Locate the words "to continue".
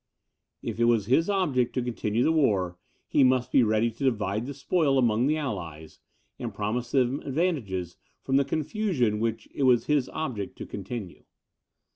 1.75-2.23, 10.57-11.25